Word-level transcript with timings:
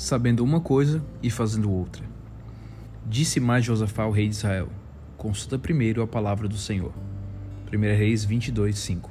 sabendo 0.00 0.42
uma 0.42 0.62
coisa 0.62 1.04
e 1.22 1.28
fazendo 1.28 1.70
outra. 1.70 2.02
Disse 3.06 3.38
mais 3.38 3.66
Josafá 3.66 4.04
ao 4.04 4.10
rei 4.10 4.28
de 4.28 4.34
Israel: 4.34 4.70
Consulta 5.18 5.58
primeiro 5.58 6.00
a 6.00 6.06
palavra 6.06 6.48
do 6.48 6.56
Senhor. 6.56 6.90
1 7.70 7.80
Reis 7.80 8.24
22, 8.24 8.78
5 8.78 9.10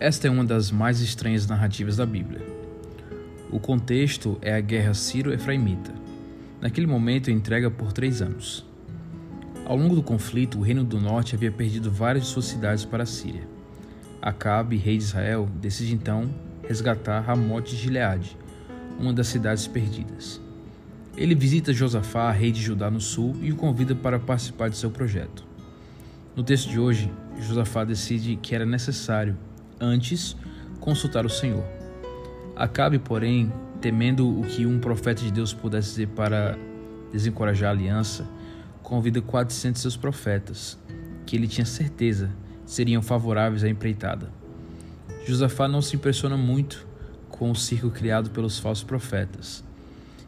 Esta 0.00 0.26
é 0.26 0.30
uma 0.30 0.44
das 0.44 0.72
mais 0.72 1.00
estranhas 1.00 1.46
narrativas 1.46 1.96
da 1.96 2.04
Bíblia. 2.04 2.42
O 3.52 3.60
contexto 3.60 4.36
é 4.42 4.52
a 4.52 4.60
guerra 4.60 4.94
Ciro-Efraimita. 4.94 5.94
Naquele 6.60 6.88
momento, 6.88 7.30
entrega 7.30 7.70
por 7.70 7.92
três 7.92 8.20
anos. 8.20 8.66
Ao 9.66 9.76
longo 9.76 9.94
do 9.94 10.02
conflito, 10.02 10.58
o 10.58 10.62
Reino 10.62 10.84
do 10.84 11.00
Norte 11.00 11.34
havia 11.34 11.50
perdido 11.50 11.90
várias 11.90 12.24
de 12.24 12.30
suas 12.30 12.44
cidades 12.44 12.84
para 12.84 13.04
a 13.04 13.06
Síria. 13.06 13.48
Acabe, 14.20 14.76
rei 14.76 14.98
de 14.98 15.04
Israel, 15.04 15.48
decide 15.58 15.94
então 15.94 16.28
resgatar 16.68 17.20
Ramote 17.20 17.74
de 17.74 17.80
Gileade, 17.80 18.36
uma 18.98 19.10
das 19.12 19.26
cidades 19.28 19.66
perdidas. 19.66 20.38
Ele 21.16 21.34
visita 21.34 21.72
Josafá, 21.72 22.30
rei 22.30 22.52
de 22.52 22.60
Judá 22.60 22.90
no 22.90 23.00
sul, 23.00 23.34
e 23.40 23.52
o 23.52 23.56
convida 23.56 23.94
para 23.94 24.18
participar 24.18 24.68
de 24.68 24.76
seu 24.76 24.90
projeto. 24.90 25.46
No 26.36 26.42
texto 26.42 26.68
de 26.68 26.78
hoje, 26.78 27.10
Josafá 27.40 27.84
decide 27.84 28.36
que 28.36 28.54
era 28.54 28.66
necessário, 28.66 29.34
antes, 29.80 30.36
consultar 30.78 31.24
o 31.24 31.30
Senhor. 31.30 31.64
Acabe, 32.54 32.98
porém, 32.98 33.50
temendo 33.80 34.40
o 34.40 34.42
que 34.42 34.66
um 34.66 34.78
profeta 34.78 35.22
de 35.22 35.32
Deus 35.32 35.54
pudesse 35.54 35.88
dizer 35.90 36.08
para 36.08 36.58
desencorajar 37.12 37.70
a 37.70 37.72
aliança, 37.72 38.28
convida 38.84 39.20
400 39.20 39.82
seus 39.82 39.96
profetas, 39.96 40.78
que 41.26 41.34
ele 41.34 41.48
tinha 41.48 41.64
certeza 41.64 42.30
seriam 42.64 43.02
favoráveis 43.02 43.64
à 43.64 43.68
empreitada. 43.68 44.30
Josafá 45.26 45.66
não 45.66 45.82
se 45.82 45.96
impressiona 45.96 46.36
muito 46.36 46.86
com 47.28 47.50
o 47.50 47.56
circo 47.56 47.90
criado 47.90 48.30
pelos 48.30 48.58
falsos 48.58 48.84
profetas. 48.84 49.64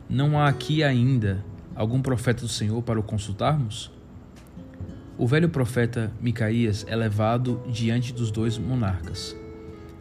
Não 0.09 0.39
há 0.39 0.49
aqui 0.49 0.83
ainda 0.83 1.45
algum 1.75 2.01
profeta 2.01 2.43
do 2.43 2.49
Senhor 2.49 2.83
para 2.83 2.99
o 2.99 3.03
consultarmos? 3.03 3.93
O 5.19 5.27
velho 5.27 5.49
profeta 5.49 6.11
Micaías 6.21 6.85
é 6.89 6.97
levado 6.97 7.63
diante 7.71 8.13
dos 8.13 8.31
dois 8.31 8.59
monarcas. 8.59 9.37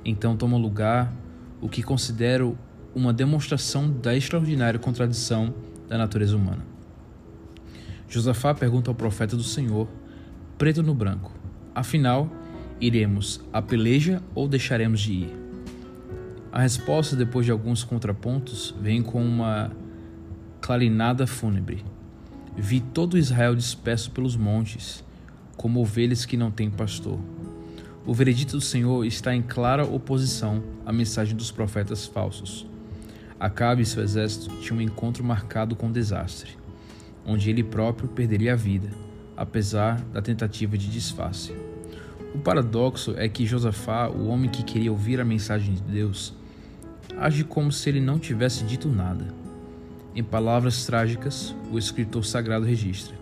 Então 0.03 0.35
toma 0.35 0.57
lugar 0.57 1.13
o 1.61 1.67
que 1.67 1.83
considero 1.83 2.57
uma 2.93 3.11
demonstração 3.11 3.91
da 3.91 4.15
extraordinária 4.15 4.79
contradição 4.79 5.53
da 5.87 5.97
natureza 5.97 6.35
humana. 6.35 6.74
Josafá 8.15 8.53
pergunta 8.53 8.89
ao 8.89 8.95
profeta 8.95 9.35
do 9.35 9.43
Senhor, 9.43 9.89
preto 10.57 10.81
no 10.81 10.95
branco: 10.95 11.33
Afinal, 11.75 12.31
iremos 12.79 13.41
à 13.51 13.61
peleja 13.61 14.21
ou 14.33 14.47
deixaremos 14.47 15.01
de 15.01 15.11
ir? 15.11 15.37
A 16.49 16.61
resposta, 16.61 17.13
depois 17.13 17.45
de 17.45 17.51
alguns 17.51 17.83
contrapontos, 17.83 18.73
vem 18.79 19.01
com 19.01 19.21
uma 19.21 19.69
clarinada 20.61 21.27
fúnebre. 21.27 21.83
Vi 22.55 22.79
todo 22.79 23.17
Israel 23.17 23.53
disperso 23.53 24.09
pelos 24.11 24.37
montes, 24.37 25.03
como 25.57 25.81
ovelhas 25.81 26.25
que 26.25 26.37
não 26.37 26.49
têm 26.49 26.71
pastor. 26.71 27.19
O 28.05 28.13
veredito 28.13 28.55
do 28.55 28.61
Senhor 28.61 29.03
está 29.03 29.35
em 29.35 29.41
clara 29.41 29.83
oposição 29.83 30.63
à 30.85 30.93
mensagem 30.93 31.35
dos 31.35 31.51
profetas 31.51 32.05
falsos. 32.05 32.65
Acabe 33.37 33.81
e 33.81 33.85
seu 33.85 34.01
exército 34.01 34.55
tinham 34.61 34.77
um 34.77 34.81
encontro 34.81 35.21
marcado 35.21 35.75
com 35.75 35.91
desastre 35.91 36.63
onde 37.25 37.49
ele 37.49 37.63
próprio 37.63 38.07
perderia 38.07 38.53
a 38.53 38.55
vida, 38.55 38.89
apesar 39.35 40.01
da 40.13 40.21
tentativa 40.21 40.77
de 40.77 40.87
disfarce. 40.89 41.53
O 42.33 42.39
paradoxo 42.39 43.13
é 43.17 43.29
que 43.29 43.45
Josafá, 43.45 44.09
o 44.09 44.27
homem 44.27 44.49
que 44.49 44.63
queria 44.63 44.91
ouvir 44.91 45.19
a 45.21 45.25
mensagem 45.25 45.73
de 45.73 45.81
Deus, 45.81 46.33
age 47.17 47.43
como 47.43 47.71
se 47.71 47.89
ele 47.89 48.01
não 48.01 48.19
tivesse 48.19 48.63
dito 48.65 48.89
nada. 48.89 49.25
Em 50.13 50.23
palavras 50.23 50.85
trágicas, 50.85 51.55
o 51.71 51.77
escritor 51.77 52.25
sagrado 52.25 52.65
registra: 52.65 53.15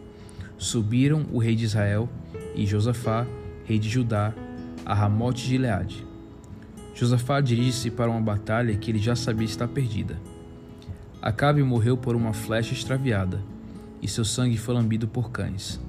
Subiram 0.57 1.25
o 1.31 1.37
rei 1.37 1.55
de 1.55 1.65
Israel 1.65 2.09
e 2.55 2.65
Josafá, 2.65 3.25
rei 3.65 3.79
de 3.79 3.89
Judá, 3.89 4.33
a 4.85 4.93
Ramote 4.93 5.43
de 5.43 5.49
Gileade. 5.49 6.05
Josafá 6.93 7.41
dirige-se 7.41 7.89
para 7.89 8.09
uma 8.09 8.21
batalha 8.21 8.75
que 8.75 8.91
ele 8.91 8.99
já 8.99 9.15
sabia 9.15 9.45
estar 9.45 9.67
perdida. 9.67 10.19
Acabe 11.21 11.63
morreu 11.63 11.97
por 11.97 12.15
uma 12.15 12.33
flecha 12.33 12.73
extraviada, 12.73 13.41
e 14.03 14.07
seu 14.07 14.25
sangue 14.25 14.57
foi 14.57 14.75
lambido 14.75 15.07
por 15.07 15.31
cães. 15.31 15.79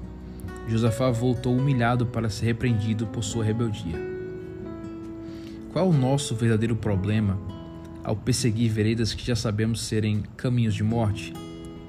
Josafá 0.69 1.11
voltou 1.11 1.55
humilhado 1.55 2.05
para 2.05 2.29
ser 2.29 2.45
repreendido 2.45 3.05
por 3.07 3.21
sua 3.21 3.43
rebeldia. 3.43 3.99
Qual 5.73 5.85
é 5.85 5.89
o 5.89 5.93
nosso 5.93 6.33
verdadeiro 6.33 6.77
problema 6.77 7.37
ao 8.05 8.15
perseguir 8.15 8.71
veredas 8.71 9.13
que 9.13 9.27
já 9.27 9.35
sabemos 9.35 9.81
serem 9.81 10.23
caminhos 10.37 10.73
de 10.73 10.83
morte? 10.83 11.33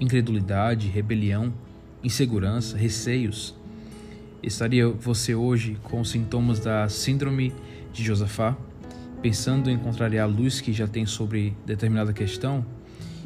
Incredulidade, 0.00 0.88
rebelião, 0.88 1.54
insegurança, 2.03 2.76
receios. 2.76 3.54
Estaria 4.43 4.88
você 4.88 5.34
hoje 5.34 5.78
com 5.84 6.00
os 6.00 6.10
sintomas 6.10 6.58
da 6.58 6.88
síndrome 6.88 7.54
de 7.93 8.03
Josafá, 8.03 8.56
pensando 9.22 9.70
em 9.70 9.78
contrariar 9.78 10.25
a 10.25 10.31
luz 10.31 10.60
que 10.60 10.72
já 10.72 10.88
tem 10.88 11.06
sobre 11.06 11.56
determinada 11.64 12.12
questão? 12.12 12.66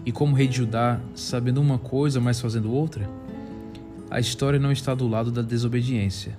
E 0.05 0.13
como 0.13 0.35
rei 0.35 0.49
de 0.49 0.57
Judá, 0.59 1.01
sabendo 1.15 1.61
uma 1.61 1.79
coisa, 1.79 2.21
mas 2.21 2.41
fazendo 2.41 2.73
outra? 2.73 3.09
A 4.11 4.19
história 4.19 4.59
não 4.59 4.73
está 4.73 4.95
do 4.95 5.07
lado 5.07 5.31
da 5.31 5.43
desobediência. 5.43 6.37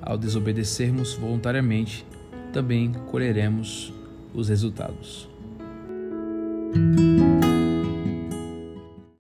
Ao 0.00 0.16
desobedecermos 0.16 1.14
voluntariamente, 1.14 2.06
também 2.52 2.92
colheremos 3.10 3.92
os 4.32 4.48
resultados. 4.48 5.28